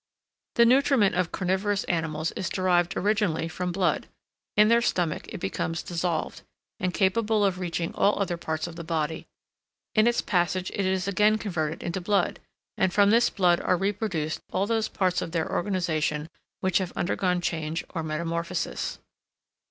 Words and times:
The 0.55 0.65
nutriment 0.65 1.13
of 1.13 1.31
carnivorous 1.31 1.83
animals 1.83 2.31
is 2.31 2.49
derived 2.49 2.97
originally 2.97 3.47
from 3.47 3.71
blood; 3.71 4.07
in 4.57 4.67
their 4.67 4.81
stomach 4.81 5.27
it 5.27 5.37
becomes 5.39 5.83
dissolved, 5.83 6.41
and 6.79 6.91
capable 6.91 7.45
of 7.45 7.59
reaching 7.59 7.93
all 7.93 8.17
other 8.17 8.35
parts 8.35 8.65
of 8.65 8.75
the 8.77 8.83
body; 8.83 9.27
in 9.93 10.07
its 10.07 10.23
passage 10.23 10.71
it 10.73 10.87
is 10.87 11.07
again 11.07 11.37
converted 11.37 11.83
into 11.83 12.01
blood, 12.01 12.39
and 12.79 12.91
from 12.91 13.11
this 13.11 13.29
blood 13.29 13.59
are 13.61 13.77
reproduced 13.77 14.39
all 14.51 14.65
those 14.65 14.87
parts 14.87 15.21
of 15.21 15.33
their 15.33 15.47
organisation 15.51 16.29
which 16.61 16.79
have 16.79 16.93
undergone 16.97 17.39
change 17.39 17.83
or 17.93 18.01
metamorphosis. 18.01 18.97